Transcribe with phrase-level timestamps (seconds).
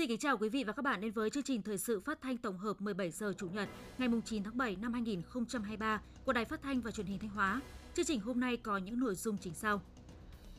[0.00, 2.18] Xin kính chào quý vị và các bạn đến với chương trình thời sự phát
[2.22, 3.68] thanh tổng hợp 17 giờ chủ nhật,
[3.98, 7.60] ngày 9 tháng 7 năm 2023 của Đài Phát thanh và Truyền hình Thanh Hóa.
[7.94, 9.82] Chương trình hôm nay có những nội dung chính sau.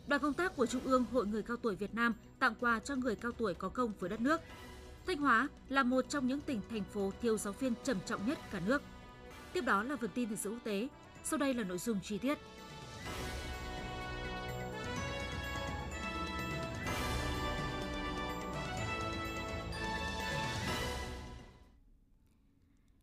[0.08, 2.96] Đoàn công tác của Trung ương Hội người cao tuổi Việt Nam tặng quà cho
[2.96, 4.42] người cao tuổi có công với đất nước.
[5.08, 8.40] Thanh Hóa là một trong những tỉnh, thành phố thiếu giáo viên trầm trọng nhất
[8.52, 8.82] cả nước.
[9.54, 10.88] Tiếp đó là phần tin thời sự quốc tế.
[11.24, 12.38] Sau đây là nội dung chi tiết.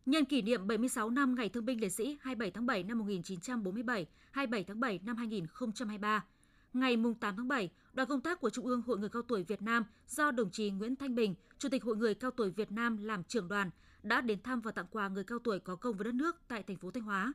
[0.09, 4.07] Nhân kỷ niệm 76 năm Ngày Thương binh Liệt sĩ 27 tháng 7 năm 1947,
[4.30, 6.25] 27 tháng 7 năm 2023,
[6.73, 9.63] Ngày 8 tháng 7, đoàn công tác của Trung ương Hội người cao tuổi Việt
[9.63, 12.97] Nam do đồng chí Nguyễn Thanh Bình, Chủ tịch Hội người cao tuổi Việt Nam
[12.97, 13.71] làm trưởng đoàn
[14.02, 16.63] đã đến thăm và tặng quà người cao tuổi có công với đất nước tại
[16.63, 17.33] thành phố Thanh Hóa.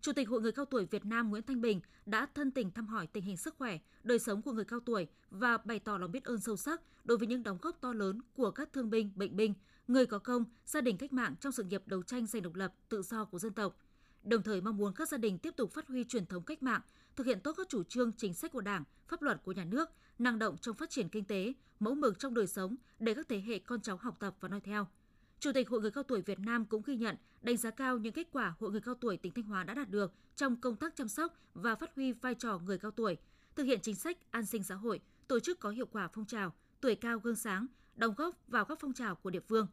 [0.00, 2.86] Chủ tịch Hội người cao tuổi Việt Nam Nguyễn Thanh Bình đã thân tình thăm
[2.86, 6.12] hỏi tình hình sức khỏe, đời sống của người cao tuổi và bày tỏ lòng
[6.12, 9.10] biết ơn sâu sắc đối với những đóng góp to lớn của các thương binh,
[9.14, 9.54] bệnh binh,
[9.88, 12.74] người có công, gia đình cách mạng trong sự nghiệp đấu tranh giành độc lập,
[12.88, 13.76] tự do của dân tộc.
[14.22, 16.80] Đồng thời mong muốn các gia đình tiếp tục phát huy truyền thống cách mạng,
[17.16, 19.88] thực hiện tốt các chủ trương chính sách của Đảng, pháp luật của nhà nước,
[20.18, 23.40] năng động trong phát triển kinh tế, mẫu mực trong đời sống để các thế
[23.46, 24.86] hệ con cháu học tập và noi theo–
[25.42, 28.12] Chủ tịch Hội người cao tuổi Việt Nam cũng ghi nhận, đánh giá cao những
[28.12, 30.96] kết quả Hội người cao tuổi tỉnh Thanh Hóa đã đạt được trong công tác
[30.96, 33.16] chăm sóc và phát huy vai trò người cao tuổi,
[33.56, 36.52] thực hiện chính sách an sinh xã hội, tổ chức có hiệu quả phong trào
[36.80, 39.66] tuổi cao gương sáng, đóng góp vào các phong trào của địa phương.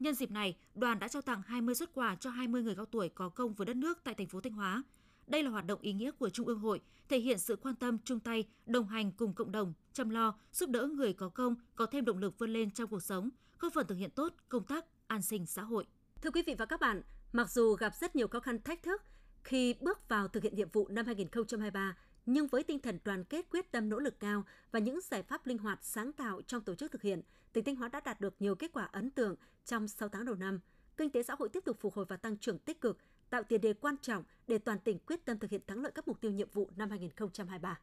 [0.00, 3.08] Nhân dịp này, đoàn đã trao tặng 20 xuất quà cho 20 người cao tuổi
[3.08, 4.82] có công với đất nước tại thành phố Thanh Hóa.
[5.26, 7.98] Đây là hoạt động ý nghĩa của Trung ương hội, thể hiện sự quan tâm
[8.04, 11.86] chung tay, đồng hành cùng cộng đồng, chăm lo, giúp đỡ người có công có
[11.86, 14.84] thêm động lực vươn lên trong cuộc sống, góp phần thực hiện tốt công tác
[15.06, 15.86] an sinh xã hội.
[16.22, 19.02] Thưa quý vị và các bạn, mặc dù gặp rất nhiều khó khăn thách thức
[19.44, 23.46] khi bước vào thực hiện nhiệm vụ năm 2023, nhưng với tinh thần đoàn kết
[23.50, 26.74] quyết tâm nỗ lực cao và những giải pháp linh hoạt sáng tạo trong tổ
[26.74, 27.22] chức thực hiện,
[27.52, 30.34] tỉnh Thanh Hóa đã đạt được nhiều kết quả ấn tượng trong 6 tháng đầu
[30.34, 30.60] năm.
[30.96, 32.98] Kinh tế xã hội tiếp tục phục hồi và tăng trưởng tích cực,
[33.30, 36.08] tạo tiền đề quan trọng để toàn tỉnh quyết tâm thực hiện thắng lợi các
[36.08, 37.78] mục tiêu nhiệm vụ năm 2023.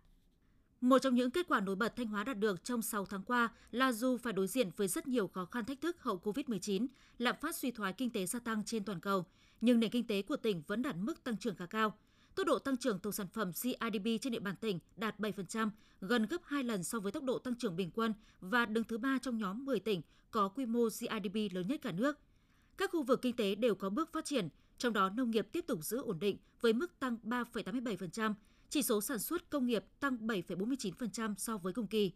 [0.82, 3.50] Một trong những kết quả nổi bật Thanh Hóa đạt được trong 6 tháng qua
[3.72, 6.88] là dù phải đối diện với rất nhiều khó khăn thách thức hậu Covid-19,
[7.18, 9.26] lạm phát suy thoái kinh tế gia tăng trên toàn cầu,
[9.62, 11.98] nhưng nền kinh tế của tỉnh vẫn đạt mức tăng trưởng khá cao.
[12.36, 15.70] Tốc độ tăng trưởng tổng sản phẩm GRDP trên địa bàn tỉnh đạt 7%,
[16.02, 18.98] gần gấp 2 lần so với tốc độ tăng trưởng bình quân và đứng thứ
[18.98, 20.02] ba trong nhóm 10 tỉnh
[20.32, 22.20] có quy mô GRDP lớn nhất cả nước.
[22.78, 25.66] Các khu vực kinh tế đều có bước phát triển, trong đó nông nghiệp tiếp
[25.68, 28.34] tục giữ ổn định với mức tăng 3,87%,
[28.70, 32.12] chỉ số sản xuất công nghiệp tăng 7,49% so với cùng kỳ.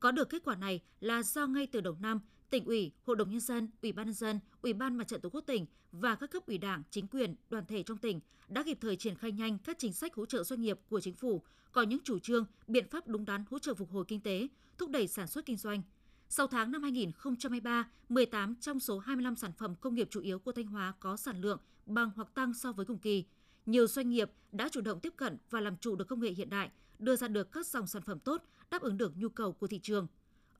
[0.00, 3.30] Có được kết quả này là do ngay từ đầu năm, tỉnh ủy, hội đồng
[3.30, 6.30] nhân dân, ủy ban nhân dân, ủy ban mặt trận tổ quốc tỉnh và các
[6.30, 9.58] cấp ủy đảng, chính quyền, đoàn thể trong tỉnh đã kịp thời triển khai nhanh
[9.58, 12.88] các chính sách hỗ trợ doanh nghiệp của chính phủ, có những chủ trương, biện
[12.88, 15.82] pháp đúng đắn hỗ trợ phục hồi kinh tế, thúc đẩy sản xuất kinh doanh.
[16.28, 20.52] Sau tháng năm 2023, 18 trong số 25 sản phẩm công nghiệp chủ yếu của
[20.52, 23.24] Thanh Hóa có sản lượng bằng hoặc tăng so với cùng kỳ–
[23.66, 26.50] nhiều doanh nghiệp đã chủ động tiếp cận và làm chủ được công nghệ hiện
[26.50, 29.66] đại, đưa ra được các dòng sản phẩm tốt đáp ứng được nhu cầu của
[29.66, 30.06] thị trường.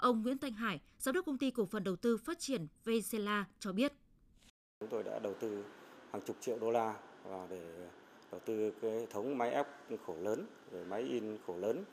[0.01, 3.45] Ông Nguyễn Thanh Hải, giám đốc công ty cổ phần đầu tư phát triển Vesela
[3.59, 3.93] cho biết.
[4.81, 5.65] Chúng tôi đã đầu tư
[6.13, 6.95] hàng chục triệu đô la
[7.25, 7.89] vào để
[8.33, 9.67] đầu tư cái hệ thống máy ép
[10.07, 11.85] khổ lớn, rồi máy in khổ lớn,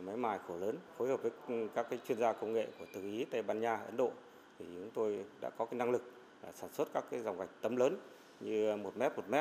[0.00, 1.32] máy mài khổ lớn, phối hợp với
[1.74, 4.12] các cái chuyên gia công nghệ của từ Ý, Tây Ban Nha, Ấn Độ
[4.58, 6.12] thì chúng tôi đã có cái năng lực
[6.54, 7.98] sản xuất các cái dòng gạch tấm lớn
[8.40, 9.34] như 1 m 1 m,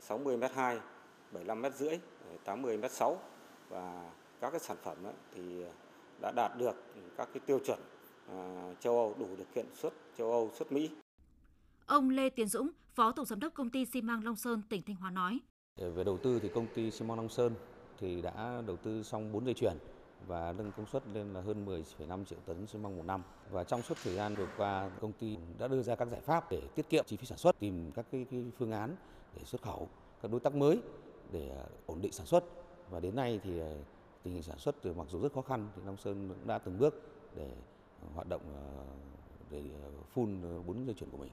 [0.00, 0.78] 60 m 2,
[1.32, 1.98] 75 m rưỡi,
[2.44, 3.20] 80 m 6
[3.68, 4.10] và
[4.40, 4.96] các cái sản phẩm
[5.34, 5.64] thì
[6.20, 6.74] đã đạt được
[7.16, 7.78] các cái tiêu chuẩn
[8.28, 10.90] à, châu Âu đủ điều kiện xuất châu Âu xuất Mỹ.
[11.86, 14.82] Ông Lê Tiến Dũng, Phó Tổng Giám đốc Công ty xi măng Long Sơn, tỉnh
[14.86, 15.38] Thanh Hóa nói.
[15.76, 17.54] Về đầu tư thì công ty xi măng Long Sơn
[17.98, 19.76] thì đã đầu tư xong 4 dây chuyền
[20.26, 23.22] và nâng công suất lên là hơn 10,5 triệu tấn xi măng một năm.
[23.50, 26.50] Và trong suốt thời gian vừa qua, công ty đã đưa ra các giải pháp
[26.50, 28.96] để tiết kiệm chi phí sản xuất, tìm các cái, cái phương án
[29.36, 29.88] để xuất khẩu
[30.22, 30.80] các đối tác mới
[31.32, 32.44] để à, ổn định sản xuất.
[32.90, 33.70] Và đến nay thì à,
[34.22, 36.78] tình hình sản xuất mặc dù rất khó khăn thì Long Sơn cũng đã từng
[36.78, 36.94] bước
[37.36, 37.50] để
[38.02, 38.84] ờ, hoạt động ờ,
[39.50, 41.30] để ờ, phun bốn dây chuyển của mình.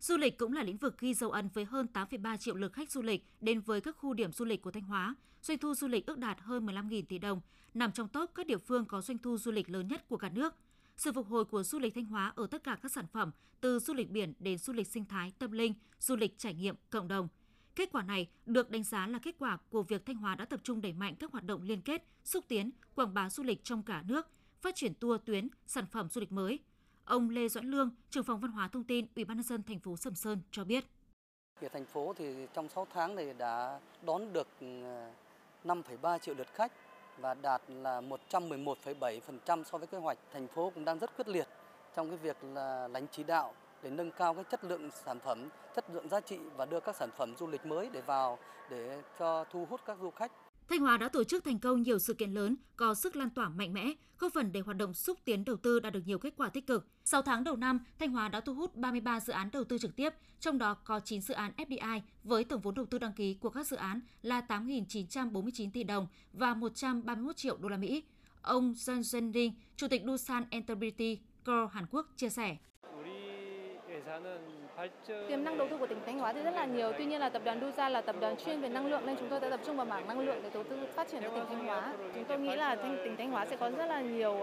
[0.00, 2.90] Du lịch cũng là lĩnh vực ghi dấu ấn với hơn 8,3 triệu lượt khách
[2.90, 5.14] du lịch đến với các khu điểm du lịch của Thanh Hóa.
[5.42, 7.40] Doanh thu du lịch ước đạt hơn 15.000 tỷ đồng,
[7.74, 10.28] nằm trong top các địa phương có doanh thu du lịch lớn nhất của cả
[10.28, 10.54] nước.
[10.96, 13.30] Sự phục hồi của du lịch Thanh Hóa ở tất cả các sản phẩm,
[13.60, 16.74] từ du lịch biển đến du lịch sinh thái, tâm linh, du lịch trải nghiệm,
[16.90, 17.28] cộng đồng.
[17.76, 20.60] Kết quả này được đánh giá là kết quả của việc Thanh Hóa đã tập
[20.62, 23.82] trung đẩy mạnh các hoạt động liên kết, xúc tiến, quảng bá du lịch trong
[23.82, 24.30] cả nước,
[24.60, 26.58] phát triển tour tuyến, sản phẩm du lịch mới–
[27.06, 29.80] Ông Lê Doãn Lương, trưởng phòng văn hóa thông tin Ủy ban nhân dân thành
[29.80, 30.84] phố Sầm Sơn cho biết.
[31.60, 34.66] Ở thành phố thì trong 6 tháng này đã đón được ừ,
[35.64, 36.72] 5,3 triệu lượt khách
[37.18, 40.18] và đạt là 111,7% so với kế hoạch.
[40.32, 41.48] Thành phố cũng đang rất quyết liệt
[41.96, 45.48] trong cái việc là lãnh chỉ đạo để nâng cao cái chất lượng sản phẩm,
[45.76, 48.38] chất lượng giá trị và đưa các sản phẩm du lịch mới để vào
[48.70, 50.32] để cho thu hút các du khách.
[50.68, 53.48] Thanh Hóa đã tổ chức thành công nhiều sự kiện lớn có sức lan tỏa
[53.48, 56.34] mạnh mẽ, góp phần để hoạt động xúc tiến đầu tư đạt được nhiều kết
[56.36, 56.86] quả tích cực.
[57.04, 59.96] 6 tháng đầu năm, Thanh Hóa đã thu hút 33 dự án đầu tư trực
[59.96, 63.34] tiếp, trong đó có 9 dự án FDI với tổng vốn đầu tư đăng ký
[63.34, 68.04] của các dự án là 8.949 tỷ đồng và 131 triệu đô la Mỹ.
[68.42, 72.56] Ông Sun Jending, Chủ tịch Dusan Enterprise Co Hàn Quốc chia sẻ.
[75.28, 76.92] Tiềm năng đầu tư của tỉnh Thanh Hóa thì rất là nhiều.
[76.98, 79.28] Tuy nhiên là tập đoàn Dusa là tập đoàn chuyên về năng lượng nên chúng
[79.28, 81.44] tôi đã tập trung vào mảng năng lượng để đầu tư phát triển cho tỉnh
[81.48, 81.94] Thanh Hóa.
[82.14, 84.38] Chúng tôi nghĩ là tỉnh Thanh Hóa sẽ có rất là nhiều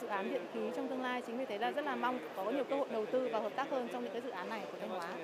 [0.00, 1.22] dự án điện khí trong tương lai.
[1.26, 3.52] Chính vì thế là rất là mong có nhiều cơ hội đầu tư và hợp
[3.56, 5.14] tác hơn trong những cái dự án này của Thanh Hóa.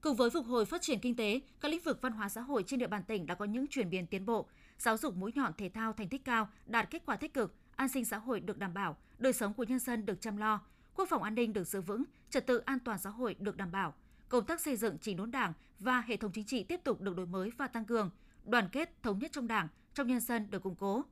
[0.00, 2.62] Cùng với phục hồi phát triển kinh tế, các lĩnh vực văn hóa xã hội
[2.66, 4.46] trên địa bàn tỉnh đã có những chuyển biến tiến bộ.
[4.78, 7.88] Giáo dục mũi nhọn thể thao thành tích cao, đạt kết quả tích cực, an
[7.88, 10.60] sinh xã hội được đảm bảo, đời sống của nhân dân được chăm lo,
[10.96, 13.72] quốc phòng an ninh được giữ vững, trật tự an toàn xã hội được đảm
[13.72, 13.94] bảo,
[14.28, 17.16] công tác xây dựng chỉnh đốn Đảng và hệ thống chính trị tiếp tục được
[17.16, 18.10] đổi mới và tăng cường,
[18.44, 21.04] đoàn kết thống nhất trong Đảng, trong nhân dân được củng cố.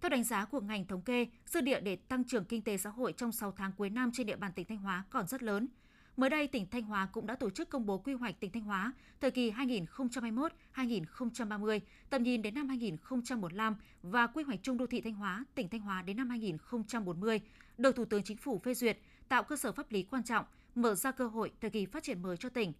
[0.00, 2.90] Theo đánh giá của ngành thống kê, dư địa để tăng trưởng kinh tế xã
[2.90, 5.68] hội trong 6 tháng cuối năm trên địa bàn tỉnh Thanh Hóa còn rất lớn.
[6.16, 8.62] Mới đây, tỉnh Thanh Hóa cũng đã tổ chức công bố quy hoạch tỉnh Thanh
[8.62, 11.80] Hóa thời kỳ 2021-2030,
[12.10, 15.80] tầm nhìn đến năm 2045 và quy hoạch chung đô thị Thanh Hóa, tỉnh Thanh
[15.80, 17.40] Hóa đến năm 2040,
[17.78, 20.44] được Thủ tướng Chính phủ phê duyệt, tạo cơ sở pháp lý quan trọng,
[20.74, 22.72] mở ra cơ hội thời kỳ phát triển mới cho tỉnh.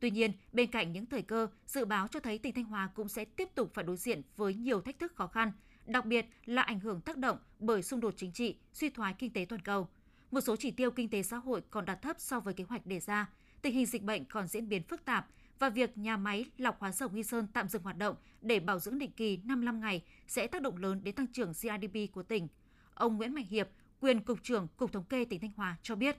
[0.00, 3.08] Tuy nhiên, bên cạnh những thời cơ, dự báo cho thấy tỉnh Thanh Hóa cũng
[3.08, 5.52] sẽ tiếp tục phải đối diện với nhiều thách thức khó khăn,
[5.86, 9.32] đặc biệt là ảnh hưởng tác động bởi xung đột chính trị, suy thoái kinh
[9.32, 9.88] tế toàn cầu.
[10.30, 12.86] Một số chỉ tiêu kinh tế xã hội còn đạt thấp so với kế hoạch
[12.86, 13.30] đề ra,
[13.62, 15.26] tình hình dịch bệnh còn diễn biến phức tạp
[15.58, 18.78] và việc nhà máy lọc hóa dầu Nghi Sơn tạm dừng hoạt động để bảo
[18.78, 22.48] dưỡng định kỳ 55 ngày sẽ tác động lớn đến tăng trưởng GDP của tỉnh.
[22.94, 23.68] Ông Nguyễn Mạnh Hiệp,
[24.04, 26.16] quyền Cục trưởng Cục Thống kê tỉnh Thanh Hóa cho biết.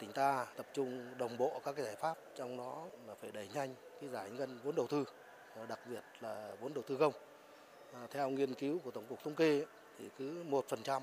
[0.00, 3.48] Tỉnh ta tập trung đồng bộ các cái giải pháp, trong đó là phải đẩy
[3.54, 5.04] nhanh cái giải ngân vốn đầu tư,
[5.68, 7.12] đặc biệt là vốn đầu tư công.
[7.92, 9.66] À, theo nghiên cứu của Tổng cục Thống kê
[9.98, 11.00] thì cứ 1%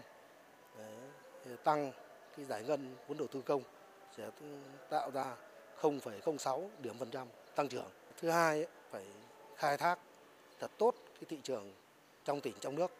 [1.63, 1.91] tăng
[2.37, 3.61] cái giải ngân vốn đầu tư công
[4.17, 4.29] sẽ
[4.89, 5.35] tạo ra
[5.81, 7.89] 0,06 điểm phần trăm tăng trưởng.
[8.17, 9.05] Thứ hai phải
[9.55, 9.99] khai thác
[10.59, 11.73] thật tốt cái thị trường
[12.25, 12.91] trong tỉnh trong nước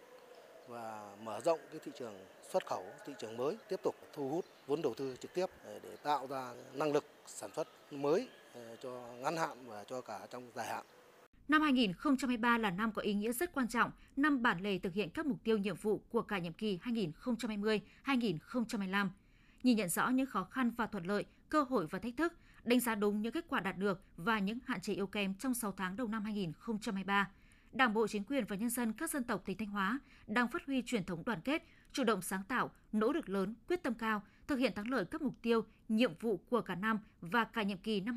[0.68, 2.13] và mở rộng cái thị trường
[2.51, 5.80] xuất khẩu, thị trường mới, tiếp tục thu hút vốn đầu tư trực tiếp ờ,
[5.83, 10.19] để tạo ra năng lực sản xuất mới ờ, cho ngắn hạn và cho cả
[10.31, 10.86] trong dài hạn.
[11.48, 15.10] Năm 2023 là năm có ý nghĩa rất quan trọng, năm bản lề thực hiện
[15.10, 19.09] các mục tiêu nhiệm vụ của cả nhiệm kỳ 2020-2025.
[19.63, 22.33] Nhìn nhận rõ những khó khăn và thuận lợi, cơ hội và thách thức,
[22.63, 25.54] đánh giá đúng những kết quả đạt được và những hạn chế yếu kém trong
[25.54, 27.30] 6 tháng đầu năm 2023.
[27.73, 30.65] Đảng bộ, chính quyền và nhân dân các dân tộc tỉnh Thanh Hóa đang phát
[30.65, 34.21] huy truyền thống đoàn kết, chủ động sáng tạo, nỗ lực lớn, quyết tâm cao,
[34.47, 37.77] thực hiện thắng lợi các mục tiêu, nhiệm vụ của cả năm và cả nhiệm
[37.77, 38.15] kỳ năm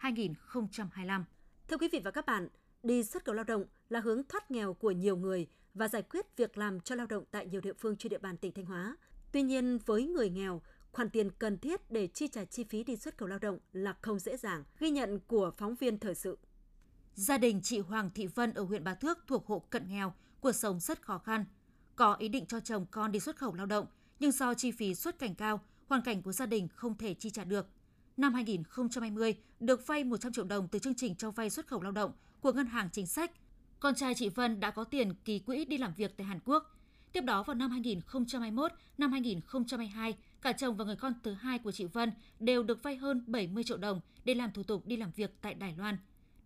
[0.00, 1.24] 2020-2025.
[1.68, 2.48] Thưa quý vị và các bạn,
[2.82, 6.36] đi xuất khẩu lao động là hướng thoát nghèo của nhiều người và giải quyết
[6.36, 8.96] việc làm cho lao động tại nhiều địa phương trên địa bàn tỉnh Thanh Hóa.
[9.32, 10.62] Tuy nhiên, với người nghèo,
[10.92, 13.94] khoản tiền cần thiết để chi trả chi phí đi xuất khẩu lao động là
[14.02, 16.38] không dễ dàng, ghi nhận của phóng viên thời sự.
[17.18, 20.52] Gia đình chị Hoàng Thị Vân ở huyện Bá Thước thuộc hộ cận nghèo, cuộc
[20.52, 21.44] sống rất khó khăn.
[21.96, 23.86] Có ý định cho chồng con đi xuất khẩu lao động,
[24.20, 27.30] nhưng do chi phí xuất cảnh cao, hoàn cảnh của gia đình không thể chi
[27.30, 27.68] trả được.
[28.16, 31.92] Năm 2020, được vay 100 triệu đồng từ chương trình cho vay xuất khẩu lao
[31.92, 33.32] động của Ngân hàng Chính sách.
[33.80, 36.76] Con trai chị Vân đã có tiền ký quỹ đi làm việc tại Hàn Quốc.
[37.12, 41.72] Tiếp đó vào năm 2021, năm 2022, cả chồng và người con thứ hai của
[41.72, 45.10] chị Vân đều được vay hơn 70 triệu đồng để làm thủ tục đi làm
[45.16, 45.96] việc tại Đài Loan.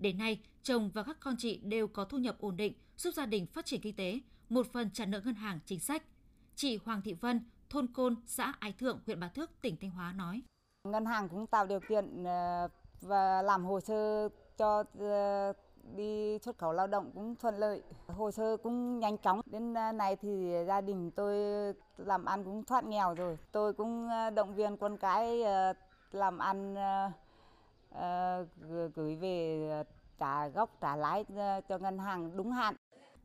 [0.02, 3.26] Đến nay, chồng và các con chị đều có thu nhập ổn định, giúp gia
[3.26, 6.02] đình phát triển kinh tế, một phần trả nợ ngân hàng chính sách.
[6.54, 7.40] Chị Hoàng Thị Vân,
[7.70, 10.42] thôn Côn, xã Ái Thượng, huyện Bá Thước, tỉnh Thanh Hóa nói.
[10.88, 12.68] Ngân hàng cũng tạo điều kiện ờ,
[13.00, 15.52] và làm hồ sơ cho ờ,
[15.96, 19.40] đi xuất khẩu lao động cũng thuận lợi, hồ sơ cũng nhanh chóng.
[19.46, 21.36] Đến ờ, nay thì gia đình tôi
[21.96, 23.36] làm ăn cũng thoát nghèo rồi.
[23.52, 25.40] Tôi cũng động viên con cái
[26.12, 26.74] làm ăn
[27.94, 28.46] Ờ,
[28.94, 29.84] gửi về ờ,
[30.18, 32.74] trả gốc trả lãi ờ, cho ngân hàng đúng hạn.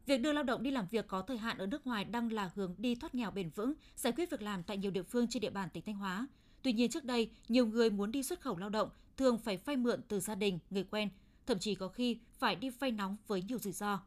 [0.05, 2.51] Việc đưa lao động đi làm việc có thời hạn ở nước ngoài đang là
[2.55, 5.41] hướng đi thoát nghèo bền vững, giải quyết việc làm tại nhiều địa phương trên
[5.41, 6.27] địa bàn tỉnh Thanh Hóa.
[6.61, 9.75] Tuy nhiên trước đây, nhiều người muốn đi xuất khẩu lao động thường phải vay
[9.75, 11.09] mượn từ gia đình, người quen,
[11.45, 13.99] thậm chí có khi phải đi vay nóng với nhiều rủi ro.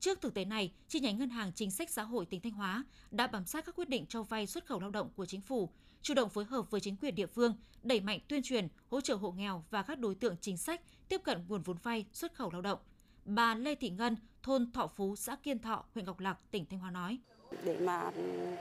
[0.00, 2.84] Trước thực tế này, chi nhánh Ngân hàng Chính sách Xã hội tỉnh Thanh Hóa
[3.10, 5.70] đã bám sát các quyết định cho vay xuất khẩu lao động của chính phủ,
[6.04, 9.14] chủ động phối hợp với chính quyền địa phương, đẩy mạnh tuyên truyền, hỗ trợ
[9.14, 12.50] hộ nghèo và các đối tượng chính sách tiếp cận nguồn vốn vay xuất khẩu
[12.52, 12.78] lao động.
[13.24, 16.80] Bà Lê Thị Ngân, thôn Thọ Phú, xã Kiên Thọ, huyện Ngọc Lặc, tỉnh Thanh
[16.80, 17.18] Hóa nói.
[17.64, 18.10] để mà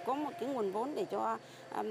[0.05, 1.37] có một cái nguồn vốn để cho
[1.75, 1.87] um,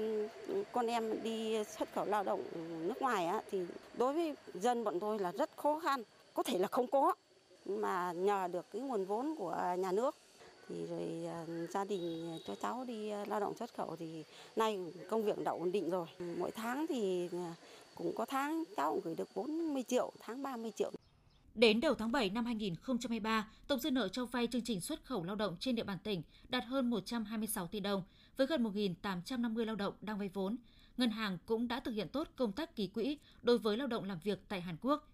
[0.71, 2.43] con em đi xuất khẩu lao động
[2.87, 3.65] nước ngoài á, thì
[3.97, 7.13] đối với dân bọn tôi là rất khó khăn, có thể là không có
[7.65, 10.15] mà nhờ được cái nguồn vốn của nhà nước
[10.69, 14.23] thì rồi à, gia đình à, cho cháu đi à, lao động xuất khẩu thì
[14.55, 14.79] nay
[15.09, 16.07] công việc đã ổn định rồi.
[16.37, 17.29] Mỗi tháng thì
[17.95, 20.91] cũng có tháng cháu cũng gửi được 40 triệu, tháng 30 triệu.
[21.55, 25.23] Đến đầu tháng 7 năm 2023, tổng dư nợ cho vay chương trình xuất khẩu
[25.23, 28.03] lao động trên địa bàn tỉnh đạt hơn 126 tỷ đồng,
[28.37, 30.57] với gần 1.850 lao động đang vay vốn.
[30.97, 34.03] Ngân hàng cũng đã thực hiện tốt công tác ký quỹ đối với lao động
[34.03, 35.12] làm việc tại Hàn Quốc.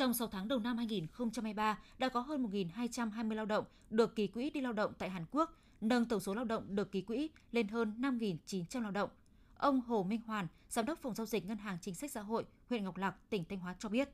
[0.00, 4.50] Trong 6 tháng đầu năm 2023, đã có hơn 1.220 lao động được ký quỹ
[4.50, 7.68] đi lao động tại Hàn Quốc, nâng tổng số lao động được ký quỹ lên
[7.68, 9.10] hơn 5.900 lao động.
[9.58, 12.44] Ông Hồ Minh Hoàn, Giám đốc Phòng Giao dịch Ngân hàng Chính sách Xã hội,
[12.68, 14.08] huyện Ngọc Lặc, tỉnh Thanh Hóa cho biết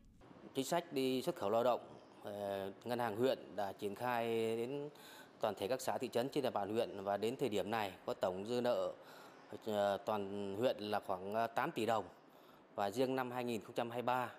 [0.55, 1.81] chính sách đi xuất khẩu lao động,
[2.23, 4.26] ờ, ngân hàng huyện đã triển khai
[4.57, 4.88] đến
[5.40, 7.93] toàn thể các xã thị trấn trên địa bàn huyện và đến thời điểm này
[8.07, 8.93] có tổng dư nợ
[9.66, 12.05] ờ, toàn huyện là khoảng ờ, 8 tỷ đồng
[12.75, 14.31] và riêng năm 2023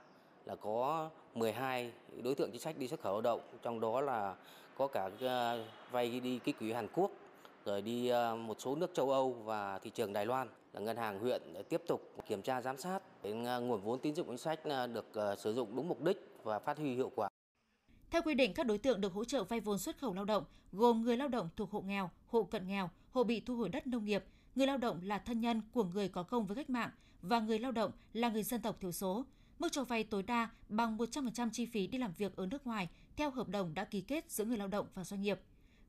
[0.47, 1.91] là có 12
[2.23, 4.35] đối tượng chính sách đi xuất khẩu lao động, trong đó là
[4.77, 7.11] có cả ờ, vay đi ký quỹ Hàn Quốc,
[7.65, 10.97] rồi đi ờ, một số nước châu Âu và thị trường Đài Loan là ngân
[10.97, 14.37] hàng huyện tiếp tục kiểm tra giám sát đến ờ, nguồn vốn tín dụng chính
[14.37, 14.59] sách
[14.93, 17.29] được sử dụng đúng mục đích và phát huy hiệu quả.
[18.11, 20.43] Theo quy định, các đối tượng được hỗ trợ vay vốn xuất khẩu lao động
[20.71, 23.87] gồm người lao động thuộc hộ nghèo, hộ cận nghèo, hộ bị thu hồi đất
[23.87, 24.23] nông nghiệp,
[24.55, 26.89] người lao động là thân nhân của người có công với cách mạng
[27.21, 29.25] và người lao động là người dân tộc thiểu số.
[29.59, 32.89] Mức cho vay tối đa bằng 100% chi phí đi làm việc ở nước ngoài
[33.15, 35.39] theo hợp đồng đã ký kết giữa người lao động và doanh nghiệp.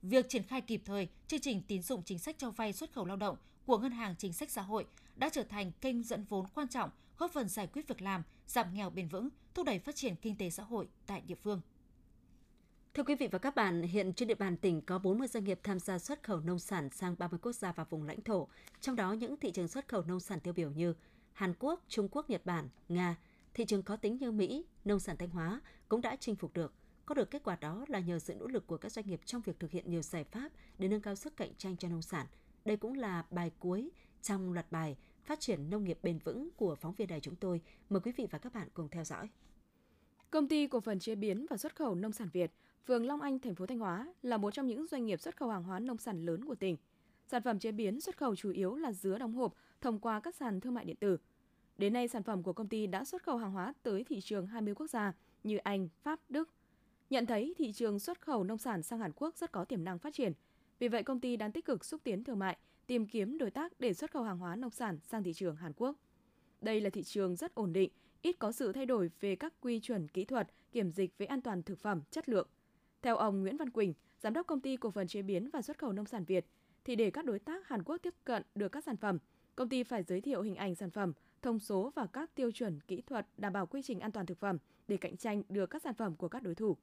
[0.02, 3.04] Việc triển khai kịp thời chương trình tín dụng chính sách cho vay xuất khẩu
[3.04, 6.46] lao động của Ngân hàng Chính sách Xã hội đã trở thành kênh dẫn vốn
[6.54, 9.96] quan trọng góp phần giải quyết việc làm, giảm nghèo bền vững, thúc đẩy phát
[9.96, 11.60] triển kinh tế xã hội tại địa phương.
[12.94, 15.60] Thưa quý vị và các bạn, hiện trên địa bàn tỉnh có 40 doanh nghiệp
[15.62, 18.48] tham gia xuất khẩu nông sản sang 30 quốc gia và vùng lãnh thổ,
[18.80, 20.94] trong đó những thị trường xuất khẩu nông sản tiêu biểu như
[21.32, 23.16] Hàn Quốc, Trung Quốc, Nhật Bản, Nga,
[23.58, 26.74] thị trường có tính như Mỹ, nông sản Thanh Hóa cũng đã chinh phục được.
[27.06, 29.42] Có được kết quả đó là nhờ sự nỗ lực của các doanh nghiệp trong
[29.42, 32.26] việc thực hiện nhiều giải pháp để nâng cao sức cạnh tranh cho nông sản.
[32.64, 33.90] Đây cũng là bài cuối
[34.22, 37.60] trong loạt bài Phát triển nông nghiệp bền vững của phóng viên đài chúng tôi.
[37.88, 39.28] Mời quý vị và các bạn cùng theo dõi.
[40.30, 42.52] Công ty cổ phần chế biến và xuất khẩu nông sản Việt,
[42.86, 45.48] phường Long Anh, thành phố Thanh Hóa là một trong những doanh nghiệp xuất khẩu
[45.48, 46.76] hàng hóa nông sản lớn của tỉnh.
[47.26, 50.34] Sản phẩm chế biến xuất khẩu chủ yếu là dứa đóng hộp thông qua các
[50.34, 51.18] sàn thương mại điện tử.
[51.78, 54.47] Đến nay, sản phẩm của công ty đã xuất khẩu hàng hóa tới thị trường
[54.47, 55.12] 20 quốc gia
[55.44, 56.50] như Anh, Pháp, Đức.
[57.11, 59.99] Nhận thấy thị trường xuất khẩu nông sản sang Hàn Quốc rất có tiềm năng
[59.99, 60.32] phát triển.
[60.78, 63.80] Vì vậy, công ty đang tích cực xúc tiến thương mại, tìm kiếm đối tác
[63.80, 65.97] để xuất khẩu hàng hóa nông sản sang thị trường Hàn Quốc.
[66.61, 67.90] Đây là thị trường rất ổn định,
[68.23, 71.40] ít có sự thay đổi về các quy chuẩn kỹ thuật, kiểm dịch về an
[71.40, 72.49] toàn thực phẩm, chất lượng.
[73.02, 75.78] Theo ông Nguyễn Văn Quỳnh, giám đốc công ty cổ phần chế biến và xuất
[75.78, 76.47] khẩu nông sản Việt,
[76.85, 79.18] thì để các đối tác Hàn Quốc tiếp cận được các sản phẩm,
[79.56, 82.80] công ty phải giới thiệu hình ảnh sản phẩm, thông số và các tiêu chuẩn
[82.80, 85.83] kỹ thuật đảm bảo quy trình an toàn thực phẩm để cạnh tranh được các
[85.83, 86.76] sản phẩm của các đối thủ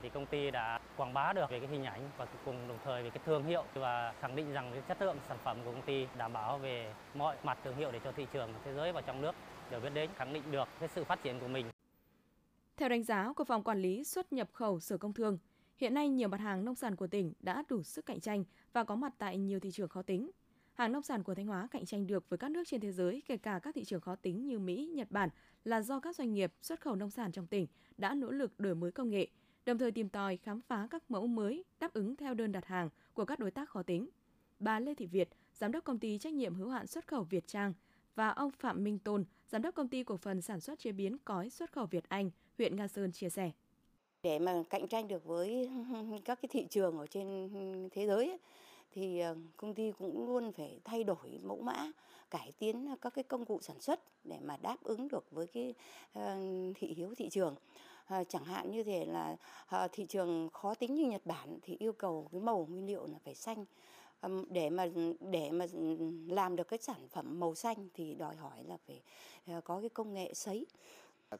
[0.00, 3.02] thì công ty đã quảng bá được về cái hình ảnh và cùng đồng thời
[3.02, 5.82] về cái thương hiệu và khẳng định rằng cái chất lượng sản phẩm của công
[5.82, 9.00] ty đảm bảo về mọi mặt thương hiệu để cho thị trường thế giới và
[9.00, 9.34] trong nước
[9.70, 11.66] đều biết đến, khẳng định được cái sự phát triển của mình.
[12.76, 15.38] Theo đánh giá của Phòng Quản lý xuất nhập khẩu Sở Công Thương,
[15.76, 18.84] hiện nay nhiều mặt hàng nông sản của tỉnh đã đủ sức cạnh tranh và
[18.84, 20.30] có mặt tại nhiều thị trường khó tính.
[20.76, 23.22] Hàng nông sản của Thanh Hóa cạnh tranh được với các nước trên thế giới,
[23.26, 25.28] kể cả các thị trường khó tính như Mỹ, Nhật Bản
[25.64, 27.66] là do các doanh nghiệp xuất khẩu nông sản trong tỉnh
[27.96, 29.28] đã nỗ lực đổi mới công nghệ,
[29.66, 32.90] đồng thời tìm tòi khám phá các mẫu mới đáp ứng theo đơn đặt hàng
[33.14, 34.08] của các đối tác khó tính.
[34.58, 37.46] Bà Lê Thị Việt, giám đốc công ty trách nhiệm hữu hạn xuất khẩu Việt
[37.46, 37.72] Trang
[38.14, 41.18] và ông Phạm Minh Tôn, giám đốc công ty cổ phần sản xuất chế biến
[41.18, 43.50] cói xuất khẩu Việt Anh, huyện Nga Sơn chia sẻ.
[44.22, 45.70] Để mà cạnh tranh được với
[46.24, 47.50] các cái thị trường ở trên
[47.92, 48.38] thế giới ấy,
[48.96, 51.92] thì ờ, công ty cũng luôn phải thay đổi mẫu mã,
[52.30, 55.74] cải tiến các cái công cụ sản xuất để mà đáp ứng được với cái
[56.12, 56.36] ờ,
[56.74, 57.54] thị hiếu thị trường.
[58.06, 59.36] Ờ, chẳng hạn như thế là
[59.92, 63.18] thị trường khó tính như Nhật Bản thì yêu cầu cái màu nguyên liệu là
[63.24, 63.64] phải xanh.
[64.50, 64.88] Để mà
[65.20, 65.66] để mà
[66.28, 69.02] làm được cái sản phẩm màu xanh thì đòi hỏi là phải
[69.64, 70.66] có cái công nghệ sấy.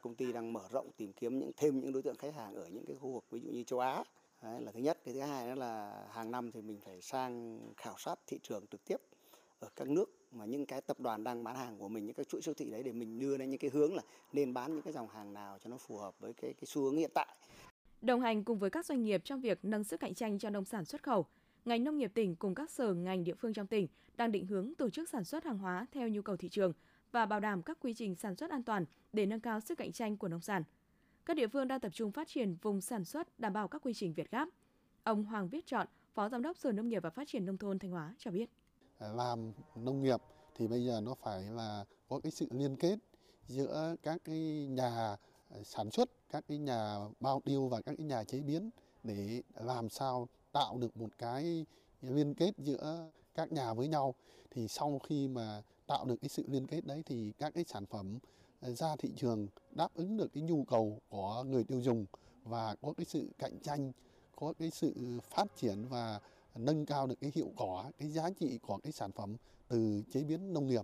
[0.01, 2.67] Công ty đang mở rộng tìm kiếm những thêm những đối tượng khách hàng ở
[2.67, 4.03] những cái khu vực ví dụ như châu Á.
[4.41, 7.59] Đấy là thứ nhất cái thứ hai đó là hàng năm thì mình phải sang
[7.77, 8.97] khảo sát thị trường trực tiếp
[9.59, 12.25] ở các nước mà những cái tập đoàn đang bán hàng của mình những cái
[12.25, 14.01] chuỗi siêu thị đấy để mình đưa ra những cái hướng là
[14.33, 16.81] nên bán những cái dòng hàng nào cho nó phù hợp với cái cái xu
[16.81, 17.27] hướng hiện tại.
[18.01, 20.65] Đồng hành cùng với các doanh nghiệp trong việc nâng sức cạnh tranh cho nông
[20.65, 21.25] sản xuất khẩu,
[21.65, 24.75] ngành nông nghiệp tỉnh cùng các sở ngành địa phương trong tỉnh đang định hướng
[24.75, 26.73] tổ chức sản xuất hàng hóa theo nhu cầu thị trường
[27.11, 29.91] và bảo đảm các quy trình sản xuất an toàn để nâng cao sức cạnh
[29.91, 30.63] tranh của nông sản.
[31.27, 33.93] Các địa phương đang tập trung phát triển vùng sản xuất đảm bảo các quy
[33.93, 34.49] trình Việt Gáp.
[35.03, 37.79] Ông Hoàng Viết Trọn, Phó Giám đốc Sở Nông nghiệp và Phát triển Nông thôn
[37.79, 38.49] Thanh Hóa cho biết.
[38.97, 40.21] À, làm nông nghiệp
[40.55, 42.99] thì bây giờ nó phải là có cái sự liên kết
[43.47, 45.15] giữa các cái nhà
[45.63, 48.69] sản xuất, các cái nhà bao tiêu và các cái nhà chế biến
[49.03, 51.65] để làm sao tạo được một cái
[52.01, 54.15] liên kết giữa các nhà với nhau
[54.51, 57.85] thì sau khi mà tạo được cái sự liên kết đấy thì các cái sản
[57.85, 58.19] phẩm
[58.59, 62.05] Ờ, ra thị trường đáp ứng được cái nhu cầu của người tiêu dùng
[62.43, 63.91] và có cái sự cạnh tranh,
[64.35, 66.19] có cái sự phát triển và
[66.55, 69.35] nâng cao được cái hiệu quả, cái giá trị của cái sản phẩm
[69.67, 70.81] từ chế biến nông nghiệp.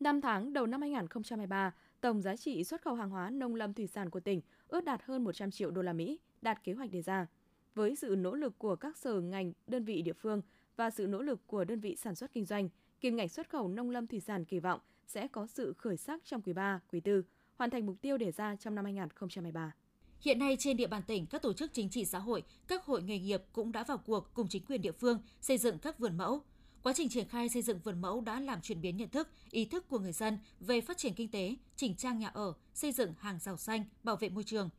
[0.00, 3.86] 5 tháng đầu năm 2023, tổng giá trị xuất khẩu hàng hóa nông lâm thủy
[3.86, 7.02] sản của tỉnh ước đạt hơn 100 triệu đô la Mỹ, đạt kế hoạch đề
[7.02, 7.26] ra.
[7.74, 10.42] Với sự nỗ lực của các sở ngành, đơn vị địa phương
[10.76, 12.68] và sự nỗ lực của đơn vị sản xuất kinh doanh,
[13.00, 16.22] kim ngạch xuất khẩu nông lâm thủy sản kỳ vọng sẽ có sự khởi sắc
[16.24, 17.22] trong quý 3, quý 4,
[17.56, 19.72] hoàn thành mục tiêu đề ra trong năm 2023.
[20.20, 23.02] Hiện nay trên địa bàn tỉnh, các tổ chức chính trị xã hội, các hội
[23.02, 26.16] nghề nghiệp cũng đã vào cuộc cùng chính quyền địa phương xây dựng các vườn
[26.16, 26.40] mẫu.
[26.82, 29.64] Quá trình triển khai xây dựng vườn mẫu đã làm chuyển biến nhận thức, ý
[29.64, 33.14] thức của người dân về phát triển kinh tế, chỉnh trang nhà ở, xây dựng
[33.18, 34.70] hàng rào xanh, bảo vệ môi trường.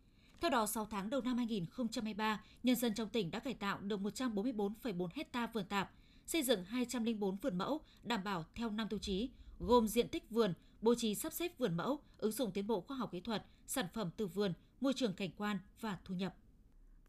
[0.42, 4.00] Theo đó, 6 tháng đầu năm 2023, nhân dân trong tỉnh đã cải tạo được
[4.00, 5.92] 144,4 hecta vườn tạp,
[6.26, 9.30] xây dựng 204 vườn mẫu đảm bảo theo năm tiêu chí,
[9.60, 12.98] gồm diện tích vườn, bố trí sắp xếp vườn mẫu, ứng dụng tiến bộ khoa
[12.98, 16.36] học kỹ thuật, sản phẩm từ vườn, môi trường cảnh quan và thu nhập.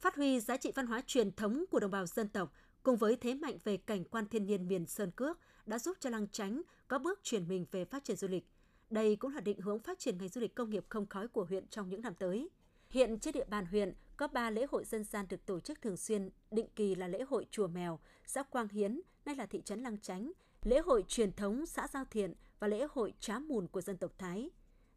[0.01, 2.53] Phát huy giá trị văn hóa truyền thống của đồng bào dân tộc
[2.83, 6.11] cùng với thế mạnh về cảnh quan thiên nhiên miền Sơn Cước đã giúp cho
[6.11, 8.47] Lăng Chánh có bước chuyển mình về phát triển du lịch.
[8.91, 11.45] Đây cũng là định hướng phát triển ngành du lịch công nghiệp không khói của
[11.45, 12.49] huyện trong những năm tới.
[12.91, 15.97] Hiện trên địa bàn huyện có 3 lễ hội dân gian được tổ chức thường
[15.97, 19.83] xuyên, định kỳ là lễ hội Chùa Mèo, xã Quang Hiến, nay là thị trấn
[19.83, 20.33] Lăng Chánh,
[20.65, 24.13] lễ hội truyền thống xã Giao Thiện và lễ hội Trá Mùn của dân tộc
[24.19, 24.51] Thái.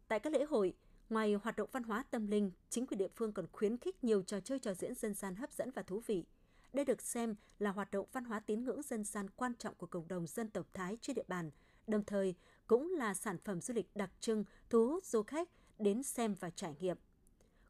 [0.08, 0.74] Tại các lễ hội,
[1.10, 4.22] ngoài hoạt động văn hóa tâm linh, chính quyền địa phương còn khuyến khích nhiều
[4.22, 6.24] trò chơi trò diễn dân gian hấp dẫn và thú vị.
[6.72, 9.86] Đây được xem là hoạt động văn hóa tín ngưỡng dân gian quan trọng của
[9.86, 11.50] cộng đồng dân tộc Thái trên địa bàn,
[11.86, 12.34] đồng thời
[12.66, 15.48] cũng là sản phẩm du lịch đặc trưng thu hút du khách
[15.78, 16.96] đến xem và trải nghiệm.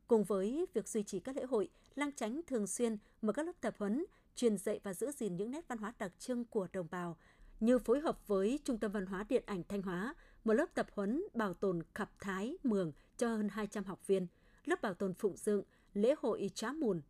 [0.08, 3.52] Cùng với việc duy trì các lễ hội, Lang Chánh thường xuyên mở các lớp
[3.60, 6.86] tập huấn, truyền dạy và giữ gìn những nét văn hóa đặc trưng của đồng
[6.90, 7.16] bào,
[7.62, 10.86] như phối hợp với Trung tâm Văn hóa Điện ảnh Thanh Hóa, một lớp tập
[10.92, 14.26] huấn bảo tồn khập thái mường cho hơn 200 học viên,
[14.64, 15.62] lớp bảo tồn phụng dựng,
[15.94, 17.00] lễ hội Trá Mùn.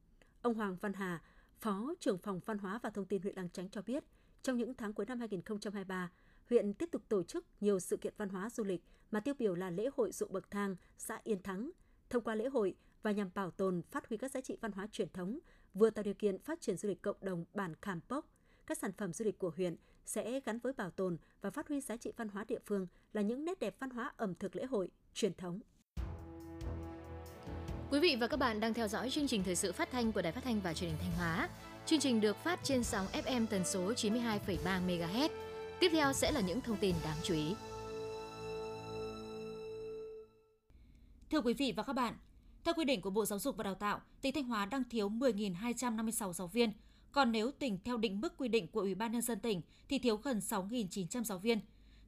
[0.43, 1.23] Ông Hoàng Văn Hà,
[1.61, 4.05] Phó trưởng phòng Văn hóa và Thông tin huyện Lang Chánh cho biết,
[4.43, 6.11] trong những tháng cuối năm 2023,
[6.51, 9.55] huyện tiếp tục tổ chức nhiều sự kiện văn hóa du lịch mà tiêu biểu
[9.55, 11.71] là lễ hội ruộng bậc thang xã Yên Thắng.
[12.11, 14.87] Thông qua lễ hội và nhằm bảo tồn, phát huy các giá trị văn hóa
[14.93, 15.39] truyền thống,
[15.75, 18.27] vừa tạo điều kiện phát triển du lịch cộng đồng bản Kham Pốc,
[18.67, 21.81] các sản phẩm du lịch của huyện sẽ gắn với bảo tồn và phát huy
[21.81, 24.65] giá trị văn hóa địa phương là những nét đẹp văn hóa ẩm thực lễ
[24.65, 25.61] hội truyền thống.
[27.91, 30.23] Quý vị và các bạn đang theo dõi chương trình thời sự phát thanh của
[30.23, 31.49] Đài Phát thanh và Truyền hình Thanh Hóa.
[31.87, 35.29] Chương trình được phát trên sóng FM tần số 92,3 MHz.
[35.81, 37.55] Tiếp theo sẽ là những thông tin đáng chú ý.
[41.31, 42.15] Thưa quý vị và các bạn,
[42.65, 45.09] theo quy định của Bộ Giáo dục và Đào tạo, tỉnh Thanh Hóa đang thiếu
[45.09, 46.73] 10.256 giáo viên,
[47.13, 49.99] còn nếu tỉnh theo định mức quy định của Ủy ban nhân dân tỉnh thì
[49.99, 51.61] thiếu gần 6.900 giáo viên.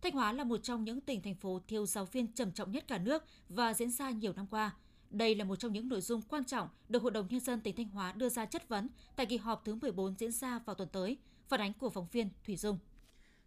[0.03, 2.85] Thanh Hóa là một trong những tỉnh thành phố thiếu giáo viên trầm trọng nhất
[2.89, 4.77] cả nước và diễn ra nhiều năm qua.
[5.11, 7.77] Đây là một trong những nội dung quan trọng được Hội đồng Nhân dân tỉnh
[7.77, 10.89] Thanh Hóa đưa ra chất vấn tại kỳ họp thứ 14 diễn ra vào tuần
[10.89, 11.17] tới.
[11.49, 12.79] Phản ánh của phóng viên Thủy Dung.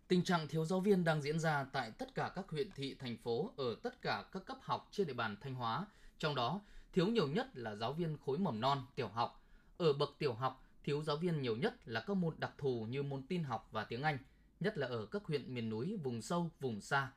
[0.08, 3.18] Tình trạng thiếu giáo viên đang diễn ra tại tất cả các huyện thị, thành
[3.18, 5.86] phố ở tất cả các cấp học trên địa bàn Thanh Hóa.
[6.20, 6.62] Trong đó,
[6.94, 9.44] thiếu nhiều nhất là giáo viên khối mầm non, tiểu học.
[9.78, 13.04] Ở bậc tiểu học, thiếu giáo viên nhiều nhất là các môn đặc thù như
[13.04, 14.18] môn tin học và tiếng Anh,
[14.60, 17.12] nhất là ở các huyện miền núi, vùng sâu, vùng xa.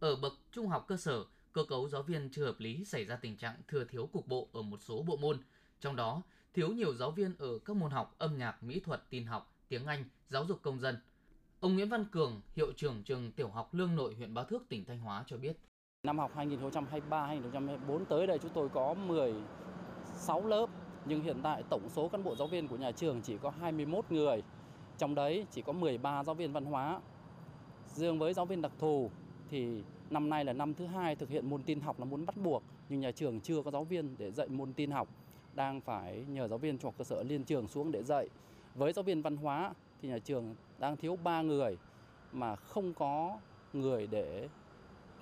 [0.00, 3.16] Ở bậc trung học cơ sở, cơ cấu giáo viên chưa hợp lý xảy ra
[3.16, 5.38] tình trạng thừa thiếu cục bộ ở một số bộ môn,
[5.80, 6.22] trong đó
[6.54, 9.86] thiếu nhiều giáo viên ở các môn học âm nhạc, mỹ thuật, tin học, tiếng
[9.86, 10.96] Anh, giáo dục công dân.
[11.60, 14.84] Ông Nguyễn Văn Cường, hiệu trưởng trường tiểu học Lương Nội, huyện Bá Thước, tỉnh
[14.84, 15.56] Thanh Hóa cho biết.
[16.02, 20.66] Năm học 2023-2024 tới đây chúng tôi có 16 lớp,
[21.08, 24.04] nhưng hiện tại tổng số cán bộ giáo viên của nhà trường chỉ có 21
[24.10, 24.42] người.
[24.98, 27.00] Trong đấy chỉ có 13 giáo viên văn hóa.
[27.94, 29.10] Riêng với giáo viên đặc thù
[29.50, 32.36] thì năm nay là năm thứ hai thực hiện môn tin học là môn bắt
[32.36, 35.08] buộc, nhưng nhà trường chưa có giáo viên để dạy môn tin học,
[35.54, 38.28] đang phải nhờ giáo viên trung học cơ sở liên trường xuống để dạy.
[38.74, 41.76] Với giáo viên văn hóa thì nhà trường đang thiếu 3 người
[42.32, 43.38] mà không có
[43.72, 44.48] người để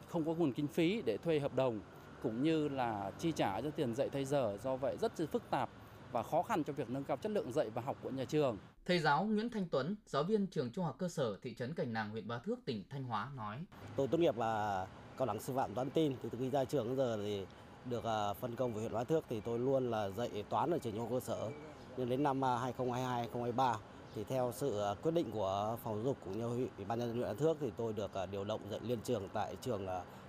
[0.09, 1.81] không có nguồn kinh phí để thuê hợp đồng
[2.23, 5.51] cũng như là chi trả cho tiền dạy thay giờ do vậy rất là phức
[5.51, 5.69] tạp
[6.13, 8.59] và khó khăn cho việc nâng cao chất lượng dạy và học của nhà trường.
[8.87, 11.93] Thầy giáo Nguyễn Thanh Tuấn, giáo viên trường Trung học cơ sở thị trấn Cảnh
[11.93, 13.65] Nàng, huyện Bá Thước, tỉnh Thanh Hóa nói:
[13.97, 14.87] Tôi tốt nghiệp là
[15.19, 17.47] cao đẳng sư phạm toán tin thì từ khi ra trường đến giờ thì
[17.85, 18.05] được
[18.41, 21.01] phân công về huyện Bá Thước thì tôi luôn là dạy toán ở trường trung
[21.01, 21.51] học cơ sở.
[21.97, 23.77] Nhưng đến năm 2022 2023
[24.15, 27.17] thì theo sự quyết định của phòng giáo dục cũng như ủy ban nhân dân
[27.17, 29.87] huyện An Thước thì tôi được điều động dạy liên trường tại trường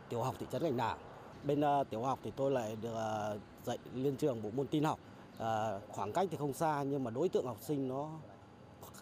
[0.10, 0.98] tiểu học thị trấn Gành Đảng.
[1.44, 4.84] Bên ờ, tiểu học thì tôi lại được ờ, dạy liên trường bộ môn tin
[4.84, 5.00] học.
[5.40, 8.20] À, khoảng cách thì không xa nhưng mà đối tượng học sinh nó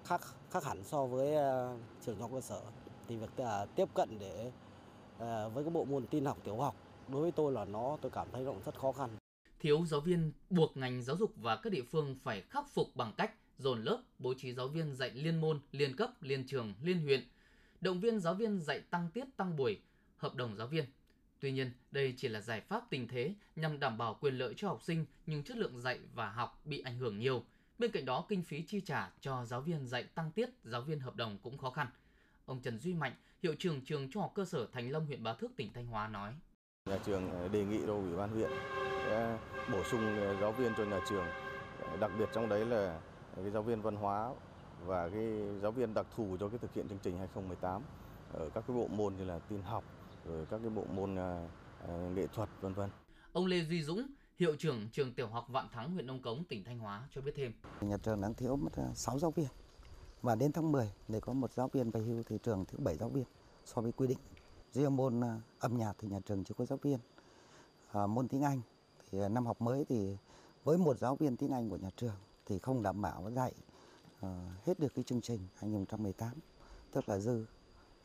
[0.03, 0.21] khác
[0.51, 2.61] khác hẳn so với uh, trường trung học cơ sở.
[3.07, 4.51] Thì việc uh, tiếp cận để
[5.15, 6.75] uh, với cái bộ môn tin học tiểu học
[7.07, 9.09] đối với tôi là nó tôi cảm thấy nó cũng rất khó khăn.
[9.59, 13.13] Thiếu giáo viên buộc ngành giáo dục và các địa phương phải khắc phục bằng
[13.17, 17.03] cách dồn lớp, bố trí giáo viên dạy liên môn, liên cấp, liên trường, liên
[17.03, 17.27] huyện,
[17.81, 19.81] động viên giáo viên dạy tăng tiết, tăng buổi,
[20.17, 20.85] hợp đồng giáo viên.
[21.45, 24.67] Tuy nhiên, đây chỉ là giải pháp tình thế nhằm đảm bảo quyền lợi cho
[24.67, 27.43] học sinh nhưng chất lượng dạy và học bị ảnh hưởng nhiều.
[27.79, 30.99] Bên cạnh đó, kinh phí chi trả cho giáo viên dạy tăng tiết, giáo viên
[30.99, 31.87] hợp đồng cũng khó khăn.
[32.45, 35.33] Ông Trần Duy Mạnh, hiệu trưởng trường Trung học cơ sở Thành Lâm huyện Bá
[35.33, 36.33] Thước tỉnh Thanh Hóa nói:
[36.89, 38.51] Nhà trường ờ, đề nghị đâu ủy ban huyện
[39.71, 41.25] bổ sung ờ, giáo viên cho nhà trường,
[41.81, 42.99] ờ, đặc biệt trong đấy là
[43.35, 44.33] cái giáo viên văn hóa
[44.85, 45.23] và cái
[45.61, 47.81] giáo viên đặc thù cho cái thực hiện chương trình 2018
[48.33, 49.83] ở các cái bộ môn như là tin học
[50.25, 52.89] rồi các cái bộ môn uh, nghệ thuật vân vân.
[53.33, 56.63] Ông Lê Duy Dũng, hiệu trưởng trường tiểu học Vạn Thắng huyện Nông Cống tỉnh
[56.63, 57.53] Thanh Hóa cho biết thêm.
[57.81, 59.47] Nhà trường đang thiếu mất 6 giáo viên
[60.21, 62.97] và đến tháng 10 để có một giáo viên về hưu thì trường thiếu 7
[62.97, 63.25] giáo viên
[63.65, 64.17] so với quy định.
[64.71, 65.21] Riêng môn
[65.59, 66.99] âm nhạc thì nhà trường chỉ có giáo viên.
[67.91, 68.61] À, môn tiếng Anh
[69.11, 70.17] thì năm học mới thì
[70.63, 73.53] với một giáo viên tiếng Anh của nhà trường thì không đảm bảo dạy
[74.19, 74.27] uh,
[74.65, 76.31] hết được cái chương trình 2018
[76.91, 77.45] tức là dư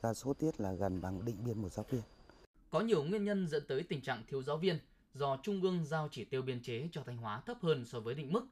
[0.02, 2.02] ra số tiết là gần bằng định biên một giáo viên.
[2.70, 4.78] Có nhiều nguyên nhân dẫn tới tình trạng thiếu giáo viên
[5.14, 8.14] do Trung ương giao chỉ tiêu biên chế cho Thanh Hóa thấp hơn so với
[8.14, 8.46] định mức.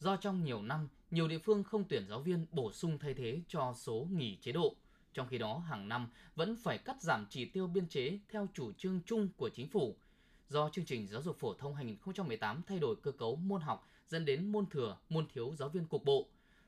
[0.00, 3.40] Do trong nhiều năm, nhiều địa phương không tuyển giáo viên bổ sung thay thế
[3.48, 4.74] cho số nghỉ chế độ.
[5.14, 8.72] Trong khi đó, hàng năm vẫn phải cắt giảm chỉ tiêu biên chế theo chủ
[8.72, 9.96] trương chung của chính phủ.
[10.48, 14.24] Do chương trình giáo dục phổ thông 2018 thay đổi cơ cấu môn học dẫn
[14.24, 16.26] đến môn thừa, môn thiếu giáo viên cục bộ.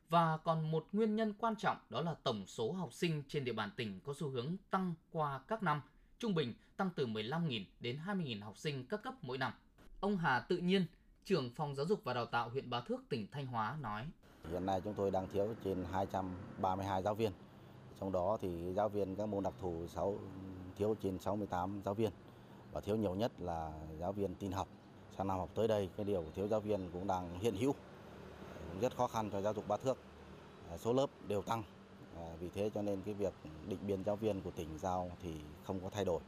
[0.09, 3.53] Và còn một nguyên nhân quan trọng đó là tổng số học sinh trên địa
[3.53, 5.83] bàn tỉnh có xu hướng tăng qua các năm,
[6.19, 9.53] trung bình tăng từ 15.000 đến 20.000 học sinh các cấp mỗi năm.
[10.01, 10.87] Ông Hà Tự Nhiên,
[11.25, 14.07] trưởng phòng giáo dục và đào tạo huyện Bá Thước, tỉnh Thanh Hóa nói.
[14.51, 17.33] Hiện nay chúng tôi đang thiếu trên 232 giáo viên.
[18.01, 20.19] Trong đó thì giáo viên các môn đặc thù 6,
[20.77, 22.11] thiếu trên 68 giáo viên
[22.73, 24.69] và thiếu nhiều nhất là giáo viên tin học
[25.17, 27.75] sang năm học tới đây cái điều thiếu giáo viên cũng đang hiện hữu
[28.81, 29.99] rất khó khăn cho giáo dục Ba Thước.
[30.71, 31.63] Ờ, số lớp đều tăng.
[32.17, 33.33] Ờ, vì thế cho nên cái việc
[33.69, 35.35] định biên giáo viên của tỉnh giao thì
[35.65, 36.21] không có thay đổi.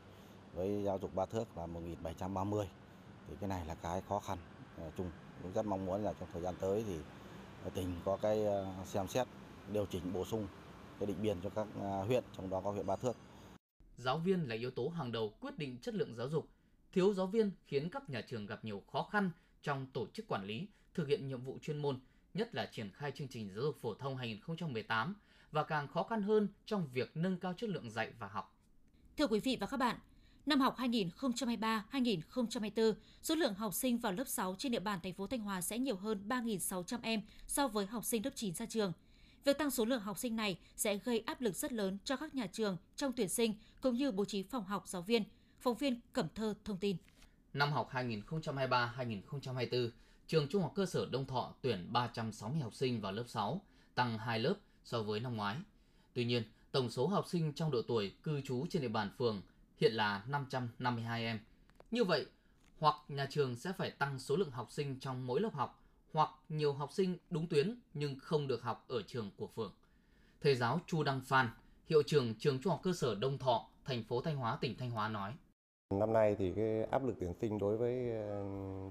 [0.54, 2.66] Với giáo dục Ba Thước là 1.730
[3.28, 4.38] thì cái này là cái khó khăn
[4.78, 5.10] ờ, chung.
[5.42, 6.96] Cũng rất mong muốn là trong thời gian tới thì
[7.74, 8.46] tỉnh có cái
[8.84, 9.26] xem xét
[9.72, 10.46] điều chỉnh bổ sung
[11.00, 11.66] cái định biên cho các
[12.06, 13.16] huyện trong đó có huyện Ba Thước.
[13.96, 16.48] Giáo viên là yếu tố hàng đầu quyết định chất lượng giáo dục.
[16.92, 19.30] Thiếu giáo viên khiến các nhà trường gặp nhiều khó khăn
[19.62, 22.00] trong tổ chức quản lý, thực hiện nhiệm vụ chuyên môn,
[22.36, 25.14] nhất là triển khai chương trình giáo dục phổ thông 2018
[25.52, 28.56] và càng khó khăn hơn trong việc nâng cao chất lượng dạy và học.
[29.18, 29.96] Thưa quý vị và các bạn,
[30.46, 35.26] năm học 2023-2024, số lượng học sinh vào lớp 6 trên địa bàn thành phố
[35.26, 38.92] Thanh Hóa sẽ nhiều hơn 3.600 em so với học sinh lớp 9 ra trường.
[39.44, 42.34] Việc tăng số lượng học sinh này sẽ gây áp lực rất lớn cho các
[42.34, 45.24] nhà trường trong tuyển sinh cũng như bố trí phòng học giáo viên.
[45.60, 46.96] Phóng viên Cẩm Thơ thông tin.
[47.52, 49.90] Năm học 2023-2024,
[50.26, 53.60] trường Trung học cơ sở Đông Thọ tuyển 360 học sinh vào lớp 6,
[53.94, 55.56] tăng 2 lớp so với năm ngoái.
[56.14, 59.42] Tuy nhiên, tổng số học sinh trong độ tuổi cư trú trên địa bàn phường
[59.80, 61.40] hiện là 552 em.
[61.90, 62.26] Như vậy,
[62.78, 66.30] hoặc nhà trường sẽ phải tăng số lượng học sinh trong mỗi lớp học, hoặc
[66.48, 69.72] nhiều học sinh đúng tuyến nhưng không được học ở trường của phường.
[70.40, 71.50] Thầy giáo Chu Đăng Phan,
[71.86, 74.90] hiệu trưởng trường Trung học cơ sở Đông Thọ, thành phố Thanh Hóa, tỉnh Thanh
[74.90, 75.32] Hóa nói:
[75.90, 78.44] Năm nay thì cái áp lực tuyển sinh đối với ờ,